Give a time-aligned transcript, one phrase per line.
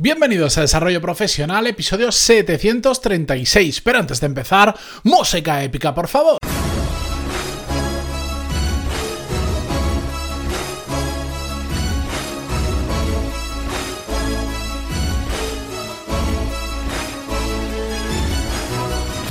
[0.00, 3.80] Bienvenidos a Desarrollo Profesional, episodio 736.
[3.80, 6.38] Pero antes de empezar, música épica, por favor.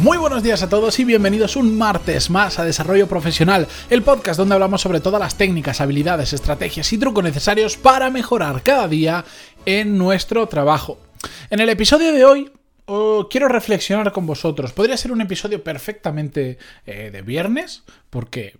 [0.07, 4.37] Muy buenos días a todos y bienvenidos un martes más a Desarrollo Profesional, el podcast
[4.37, 9.25] donde hablamos sobre todas las técnicas, habilidades, estrategias y trucos necesarios para mejorar cada día
[9.65, 10.97] en nuestro trabajo.
[11.49, 12.49] En el episodio de hoy
[12.85, 14.71] oh, quiero reflexionar con vosotros.
[14.71, 18.55] Podría ser un episodio perfectamente eh, de viernes, porque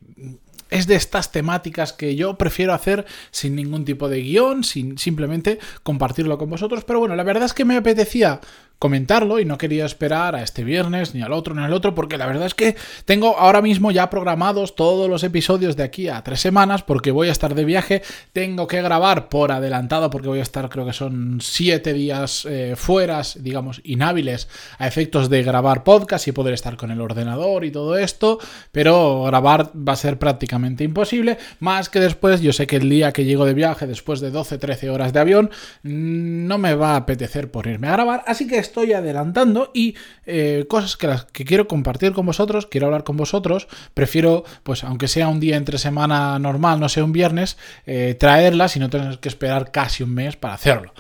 [0.69, 5.59] es de estas temáticas que yo prefiero hacer sin ningún tipo de guion, sin simplemente
[5.83, 6.83] compartirlo con vosotros.
[6.83, 8.41] Pero bueno, la verdad es que me apetecía
[8.79, 12.17] comentarlo y no quería esperar a este viernes, ni al otro, ni al otro, porque
[12.17, 16.23] la verdad es que tengo ahora mismo ya programados todos los episodios de aquí a
[16.23, 18.03] tres semanas, porque voy a estar de viaje,
[18.33, 22.75] tengo que grabar por adelantado, porque voy a estar, creo que son siete días eh,
[22.75, 24.47] fuera, digamos, inhábiles
[24.77, 28.37] a efectos de grabar podcast y poder estar con el ordenador y todo esto,
[28.71, 33.11] pero grabar va a ser prácticamente imposible, más que después, yo sé que el día
[33.11, 35.49] que llego de viaje, después de 12-13 horas de avión,
[35.81, 40.65] mm, no me va a apetecer ponerme a grabar, así que estoy adelantando y eh,
[40.69, 45.07] cosas que, las que quiero compartir con vosotros, quiero hablar con vosotros, prefiero, pues aunque
[45.07, 49.19] sea un día entre semana normal, no sea un viernes, eh, traerlas y no tener
[49.19, 50.93] que esperar casi un mes para hacerlo.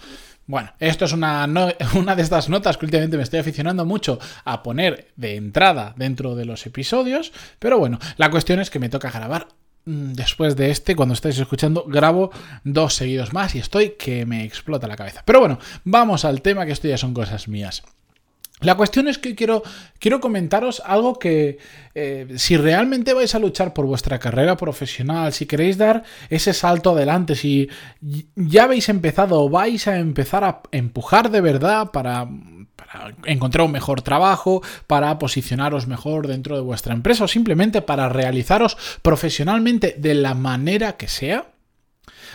[0.47, 1.45] Bueno, esto es una,
[1.95, 6.35] una, de estas notas que últimamente me estoy aficionando mucho a poner de entrada dentro
[6.35, 9.47] de los episodios, pero bueno, la cuestión es que me toca grabar
[9.87, 12.31] después de este, cuando estáis escuchando, grabo
[12.63, 15.23] dos seguidos más y estoy que me explota la cabeza.
[15.25, 17.83] Pero bueno, vamos al tema que esto ya son cosas mías.
[18.59, 19.61] La cuestión es que quiero,
[19.99, 21.59] quiero comentaros algo que
[21.93, 26.91] eh, si realmente vais a luchar por vuestra carrera profesional, si queréis dar ese salto
[26.91, 27.69] adelante, si
[28.35, 32.27] ya habéis empezado o vais a empezar a empujar de verdad para,
[33.25, 38.77] encontrar un mejor trabajo, para posicionaros mejor dentro de vuestra empresa o simplemente para realizaros
[39.01, 41.51] profesionalmente de la manera que sea,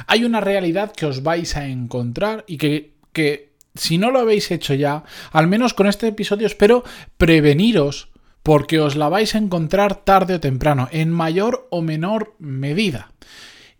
[0.07, 4.51] hay una realidad que os vais a encontrar y que, que si no lo habéis
[4.51, 6.85] hecho ya, al menos con este episodio espero
[7.17, 8.09] preveniros
[8.43, 13.13] porque os la vais a encontrar tarde o temprano, en mayor o menor medida.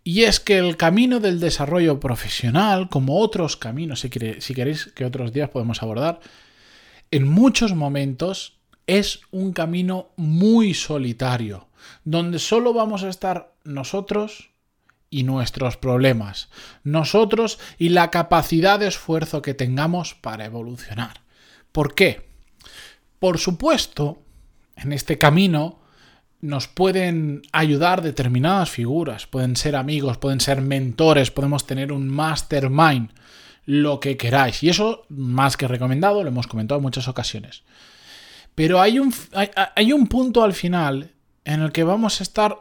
[0.05, 5.33] Y es que el camino del desarrollo profesional, como otros caminos, si, queréis que otros
[5.33, 6.21] días podemos abordar,
[7.13, 8.59] en muchos momentos
[8.89, 11.69] es un camino muy solitario,
[12.05, 14.51] donde solo vamos a estar nosotros
[15.11, 16.49] y nuestros problemas,
[16.83, 21.21] nosotros y la capacidad de esfuerzo que tengamos para evolucionar.
[21.71, 22.29] ¿Por qué?
[23.19, 24.23] Por supuesto,
[24.77, 25.81] en este camino
[26.41, 33.11] nos pueden ayudar determinadas figuras, pueden ser amigos, pueden ser mentores, podemos tener un mastermind,
[33.65, 34.63] lo que queráis.
[34.63, 37.63] Y eso, más que recomendado, lo hemos comentado en muchas ocasiones.
[38.55, 39.15] Pero hay un,
[39.75, 41.13] hay, un punto al final
[41.45, 42.59] en el que vamos a estar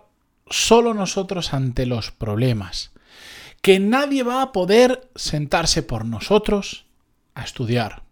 [0.50, 2.92] solo nosotros ante los problemas,
[3.62, 6.86] que nadie va a poder sentarse por nosotros
[7.36, 8.04] a estudiar,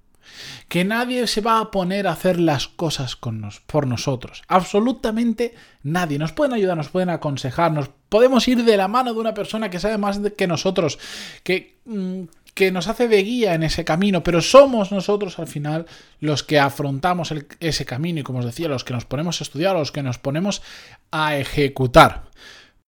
[0.68, 5.56] que nadie se va a poner a hacer las cosas con nos, por nosotros, absolutamente
[5.82, 6.20] nadie.
[6.20, 9.70] Nos pueden ayudar, nos pueden aconsejar, nos podemos ir de la mano de una persona
[9.70, 11.00] que sabe más que nosotros,
[11.44, 12.24] que, mm,
[12.60, 15.86] que nos hace de guía en ese camino, pero somos nosotros al final
[16.20, 19.78] los que afrontamos ese camino y como os decía, los que nos ponemos a estudiar,
[19.78, 20.62] los que nos ponemos
[21.10, 22.24] a ejecutar.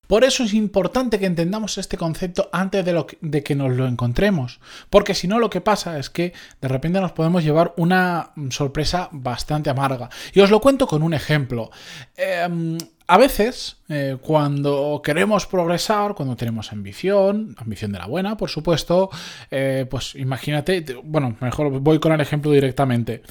[0.08, 5.16] Por eso es importante que entendamos este concepto antes de, que nos lo encontremos, porque
[5.16, 9.70] si no lo que pasa es que de repente nos podemos llevar una sorpresa bastante
[9.70, 10.10] amarga.
[10.34, 11.72] Y os lo cuento con un ejemplo.
[12.18, 18.50] Em, a veces, eh, cuando queremos progresar, cuando tenemos ambición, ambición de la buena, por
[18.50, 19.10] supuesto,
[19.50, 23.22] eh, pues imagínate, bueno, mejor voy con el ejemplo directamente.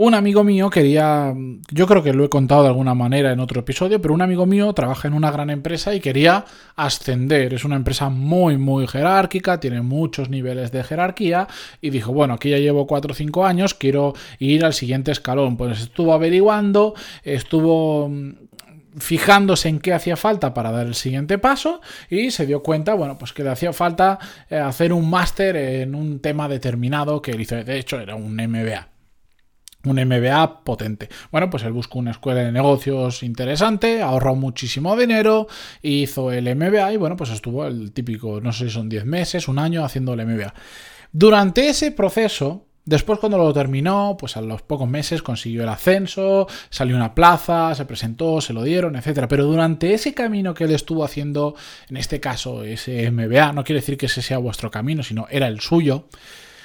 [0.00, 1.34] Un amigo mío quería,
[1.72, 4.46] yo creo que lo he contado de alguna manera en otro episodio, pero un amigo
[4.46, 6.44] mío trabaja en una gran empresa y quería
[6.76, 7.52] ascender.
[7.52, 11.48] Es una empresa muy, muy jerárquica, tiene muchos niveles de jerarquía
[11.80, 15.56] y dijo, bueno, aquí ya llevo 4 o 5 años, quiero ir al siguiente escalón.
[15.56, 18.08] Pues estuvo averiguando, estuvo
[18.98, 23.18] fijándose en qué hacía falta para dar el siguiente paso y se dio cuenta, bueno,
[23.18, 24.18] pues que le hacía falta
[24.48, 28.36] eh, hacer un máster en un tema determinado que él hizo, de hecho era un
[28.36, 28.88] MBA.
[29.84, 31.08] Un MBA potente.
[31.30, 35.46] Bueno, pues él buscó una escuela de negocios interesante, ahorró muchísimo dinero,
[35.82, 39.46] hizo el MBA y bueno, pues estuvo el típico, no sé si son 10 meses,
[39.46, 40.52] un año haciendo el MBA.
[41.12, 46.46] Durante ese proceso, Después cuando lo terminó, pues a los pocos meses consiguió el ascenso,
[46.70, 49.26] salió una plaza, se presentó, se lo dieron, etc.
[49.28, 51.54] Pero durante ese camino que él estuvo haciendo,
[51.90, 55.48] en este caso ese MBA, no quiere decir que ese sea vuestro camino, sino era
[55.48, 56.06] el suyo,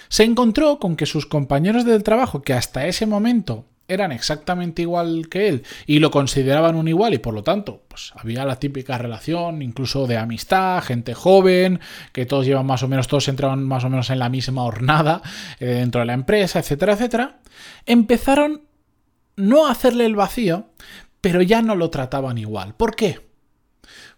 [0.08, 5.28] se encontró con que sus compañeros del trabajo, que hasta ese momento eran exactamente igual
[5.30, 8.98] que él y lo consideraban un igual y por lo tanto pues había la típica
[8.98, 11.80] relación incluso de amistad, gente joven,
[12.12, 15.22] que todos llevan más o menos, todos entraban más o menos en la misma hornada
[15.60, 17.40] eh, dentro de la empresa, etcétera, etcétera,
[17.86, 18.64] empezaron
[19.36, 20.68] no a hacerle el vacío,
[21.22, 22.76] pero ya no lo trataban igual.
[22.76, 23.28] ¿Por qué?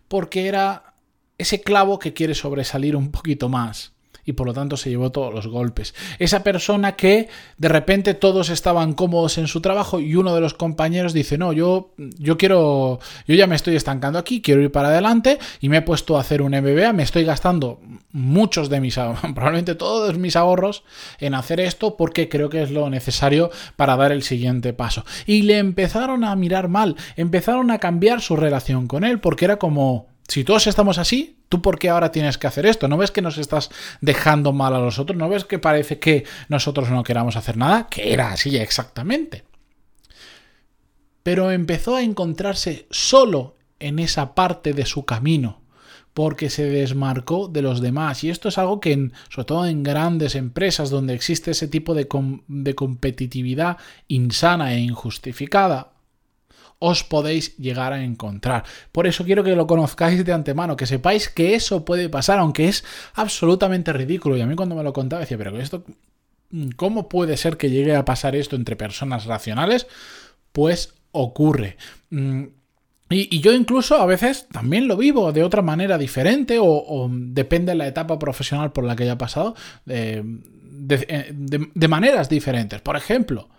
[0.08, 0.96] Porque era
[1.38, 3.95] ese clavo que quiere sobresalir un poquito más
[4.26, 5.94] y por lo tanto se llevó todos los golpes.
[6.20, 10.54] Esa persona que de repente todos estaban cómodos en su trabajo y uno de los
[10.54, 14.90] compañeros dice, no, yo, yo quiero, yo ya me estoy estancando aquí, quiero ir para
[14.90, 17.80] adelante y me he puesto a hacer un MBA, me estoy gastando
[18.12, 18.96] muchos de mis,
[19.36, 20.84] probablemente todos mis ahorros
[21.20, 25.06] en hacer esto porque creo que es lo necesario para dar el siguiente paso.
[25.26, 29.58] Y le empezaron a mirar mal, empezaron a cambiar su relación con él porque era
[29.58, 32.88] como, si todos estamos así, ¿tú por qué ahora tienes que hacer esto?
[32.88, 33.70] ¿No ves que nos estás
[34.02, 35.18] dejando mal a los otros?
[35.18, 37.88] ¿No ves que parece que nosotros no queramos hacer nada?
[37.88, 39.44] Que era así exactamente.
[41.22, 45.62] Pero empezó a encontrarse solo en esa parte de su camino,
[46.14, 48.24] porque se desmarcó de los demás.
[48.24, 52.08] Y esto es algo que, sobre todo en grandes empresas donde existe ese tipo de,
[52.48, 53.78] de competitividad
[54.08, 55.95] insana e injustificada,
[56.80, 58.64] os podéis llegar a encontrar.
[58.92, 62.68] Por eso quiero que lo conozcáis de antemano, que sepáis que eso puede pasar, aunque
[62.68, 62.84] es
[63.14, 64.38] absolutamente ridículo.
[64.38, 65.84] Y a mí cuando me lo contaba decía, pero esto,
[66.76, 69.88] ¿cómo puede ser que llegue a pasar esto entre personas racionales?
[70.52, 71.78] Pues ocurre.
[72.10, 72.46] Mm,
[73.10, 77.78] y, yo incluso a veces también lo vivo de otra manera diferente o, depende de
[77.78, 79.56] la etapa profesional por la que haya pasado,
[79.86, 80.24] de,
[80.66, 82.82] de maneras diferentes.
[82.82, 83.50] Por ejemplo,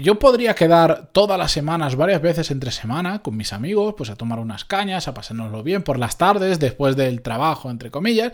[0.00, 4.16] yo podría quedar todas las semanas, varias veces entre semana, con mis amigos, pues a
[4.16, 8.32] tomar unas cañas, a pasárnoslo bien por las tardes, después del trabajo, entre comillas.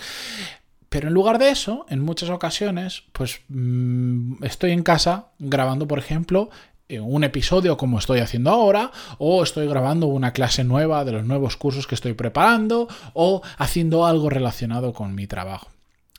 [0.89, 5.99] Pero en lugar de eso, en muchas ocasiones, pues mm, estoy en casa grabando, por
[5.99, 6.51] ejemplo,
[6.89, 11.25] eh, un episodio como estoy haciendo ahora, o estoy grabando una clase nueva de los
[11.25, 15.74] nuevos cursos que estoy preparando, o haciendo algo relacionado con mi trabajo.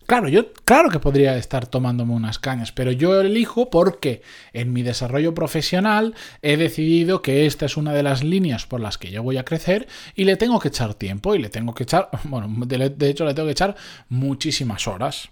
[0.05, 4.21] Claro, yo claro que podría estar tomándome unas cañas, pero yo elijo porque
[4.53, 6.13] en mi desarrollo profesional
[6.43, 9.45] he decidido que esta es una de las líneas por las que yo voy a
[9.45, 13.25] crecer y le tengo que echar tiempo y le tengo que echar, bueno, de, hecho
[13.25, 13.75] le tengo que echar
[14.09, 15.29] muchísimas horas.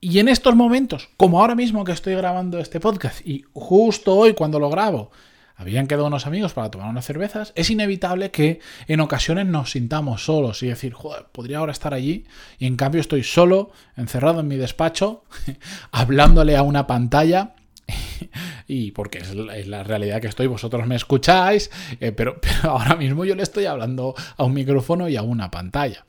[0.00, 4.32] Y en estos momentos, como ahora mismo que estoy grabando este podcast y justo hoy
[4.32, 5.12] cuando lo grabo,
[5.56, 10.24] habían quedado unos amigos para tomar unas cervezas, es inevitable que en ocasiones nos sintamos
[10.24, 12.24] solos y decir, joder, podría ahora estar allí
[12.58, 15.24] y en cambio estoy solo, encerrado en mi despacho,
[15.92, 17.54] hablándole a una pantalla.
[18.68, 21.70] y porque es la, realidad que estoy, vosotros me escucháis,
[22.00, 25.50] eh, pero, pero ahora mismo yo le estoy hablando a un micrófono y a una
[25.50, 26.06] pantalla.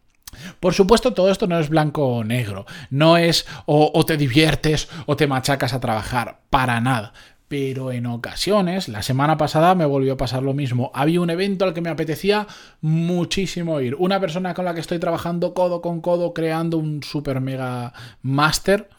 [0.59, 5.15] Por supuesto, todo esto no es blanco o negro, no es o, te diviertes o
[5.15, 7.13] te machacas a trabajar, para nada
[7.53, 10.89] pero en ocasiones, la semana pasada me volvió a pasar lo mismo.
[10.95, 12.47] Había un evento al que me apetecía
[12.81, 13.93] muchísimo ir.
[13.99, 18.89] Una persona con la que estoy trabajando codo con codo creando un super mega máster.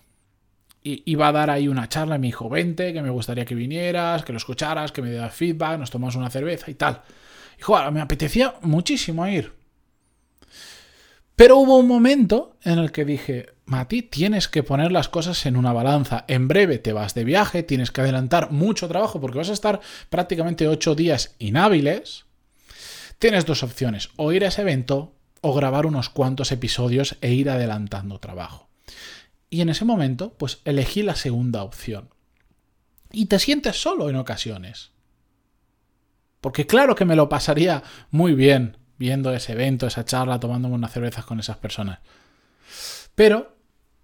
[0.84, 4.22] Iba a dar ahí una charla y me dijo, vente, que me gustaría que vinieras,
[4.22, 7.02] que lo escucharas, que me dieras feedback, nos tomamos una cerveza y tal.
[7.58, 9.63] Y joder, me apetecía muchísimo ir.
[11.36, 15.56] Pero hubo un momento en el que dije, Mati, tienes que poner las cosas en
[15.56, 16.24] una balanza.
[16.28, 19.80] En breve te vas de viaje, tienes que adelantar mucho trabajo porque vas a estar
[20.10, 22.26] prácticamente ocho días inhábiles.
[23.18, 27.50] Tienes dos opciones, o ir a ese evento o grabar unos cuantos episodios e ir
[27.50, 28.68] adelantando trabajo.
[29.50, 32.10] Y en ese momento, pues elegí la segunda opción.
[33.12, 34.92] Y te sientes solo en ocasiones.
[36.40, 40.92] Porque claro que me lo pasaría muy bien viendo ese evento, esa charla, tomándome unas
[40.92, 41.98] cervezas con esas personas.
[43.14, 43.56] Pero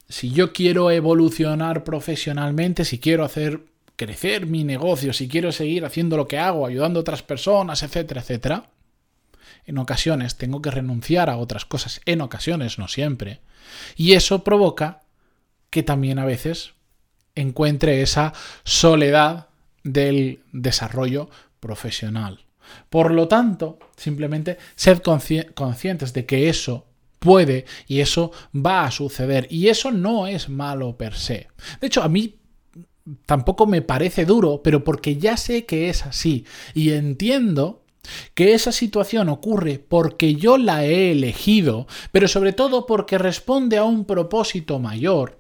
[0.09, 3.61] si yo quiero evolucionar profesionalmente, si quiero hacer
[3.97, 8.21] crecer mi negocio, si quiero seguir haciendo lo que hago, ayudando a otras personas, etcétera,
[8.21, 8.71] etcétera,
[9.67, 13.41] en ocasiones tengo que renunciar a otras cosas, en ocasiones, no siempre.
[13.97, 15.03] Y eso provoca
[15.71, 16.73] que también a veces
[17.35, 18.33] encuentre esa
[18.65, 19.49] soledad
[19.85, 21.31] del desarrollo
[21.61, 22.41] profesional.
[22.89, 25.01] Por lo tanto, simplemente sed
[25.55, 26.87] conscientes de que eso
[27.19, 29.47] puede y eso va a suceder.
[29.51, 31.49] Y eso no es malo per se.
[31.81, 32.37] De hecho, a mí
[33.27, 37.85] tampoco me parece duro, pero porque ya sé que es así y entiendo
[38.35, 43.85] que esa situación ocurre porque yo la he elegido, pero sobre todo porque responde a
[43.85, 45.40] un propósito mayor.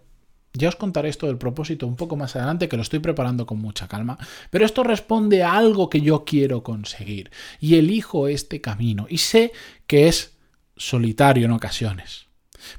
[0.52, 3.59] Ya os contaré esto del propósito un poco más adelante, que lo estoy preparando con
[3.59, 4.19] mucha calma,
[4.50, 7.30] pero esto responde a algo que yo quiero conseguir
[7.61, 9.52] y elijo este camino y sé
[9.87, 10.37] que es
[10.76, 12.26] solitario en ocasiones,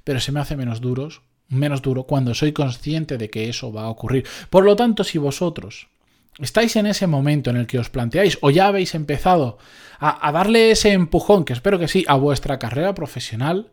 [0.03, 3.83] pero se me hace menos duros, menos duro cuando soy consciente de que eso va
[3.83, 4.25] a ocurrir.
[4.49, 5.87] Por lo tanto, si vosotros
[6.39, 9.59] estáis en ese momento en el que os planteáis o ya habéis empezado
[9.97, 13.71] a, a darle ese empujón, que espero que sí, a vuestra carrera profesional,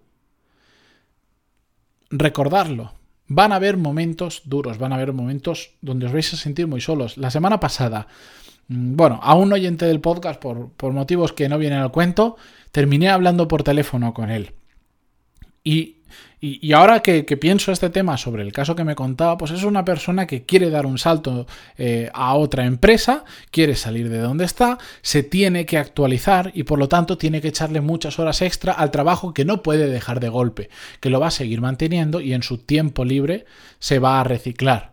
[2.11, 2.98] recordarlo.
[3.29, 6.81] Van a haber momentos duros, van a haber momentos donde os vais a sentir muy
[6.81, 7.19] solos.
[7.19, 8.09] La semana pasada,
[8.69, 12.37] mm, bueno, a un oyente del podcast, por, por motivos que no vienen al cuento,
[12.73, 14.55] terminé hablando por teléfono con él.
[15.63, 15.98] Y
[16.41, 19.85] y, ahora que, pienso este tema sobre el caso que me contaba, pues es una
[19.85, 21.47] persona que quiere dar un salto
[21.77, 26.79] eh, a otra empresa, quiere salir de donde está, se tiene que actualizar y por
[26.79, 30.29] lo tanto tiene que echarle muchas horas extra al trabajo que no puede dejar de
[30.29, 33.45] golpe, que lo va a seguir manteniendo y en su tiempo libre
[33.81, 34.93] se va a reciclar.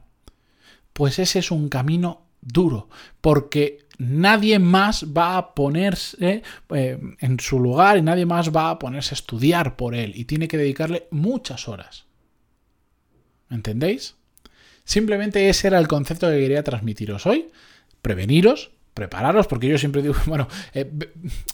[0.93, 2.88] Pues ese es un camino duro,
[3.20, 8.80] porque nadie más va a ponerse eh, en su lugar y nadie más va a
[8.80, 12.06] ponerse a estudiar por él y tiene que dedicarle muchas horas.
[13.50, 14.16] ¿Entendéis?
[14.84, 17.50] Simplemente ese era el concepto que quería transmitiros hoy.
[18.02, 20.90] Preveniros, prepararos, porque yo siempre digo, bueno, eh,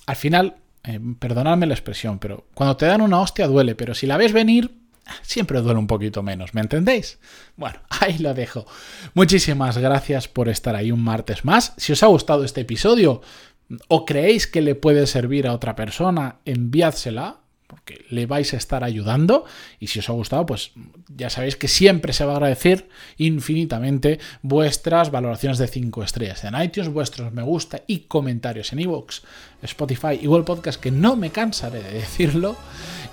[0.05, 4.07] al final, eh, perdonadme la expresión, pero cuando te dan una hostia duele, pero si
[4.07, 4.80] la ves venir,
[5.21, 7.19] siempre duele un poquito menos, ¿me entendéis?
[7.55, 8.65] Bueno, ahí lo dejo.
[9.13, 11.73] Muchísimas gracias por estar ahí un martes más.
[11.77, 13.21] Si os ha gustado este episodio
[13.87, 17.40] o creéis que le puede servir a otra persona, enviádsela
[17.71, 19.45] porque le vais a estar ayudando
[19.79, 20.73] y si os ha gustado, pues
[21.07, 26.61] ya sabéis que siempre se va a agradecer infinitamente vuestras valoraciones de 5 estrellas en
[26.61, 29.21] iTunes, vuestros me gusta y comentarios en iVoox,
[29.61, 32.57] Spotify y Google Podcast, que no me cansaré de decirlo.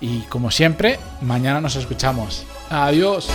[0.01, 2.45] Y como siempre, mañana nos escuchamos.
[2.69, 3.29] Adiós.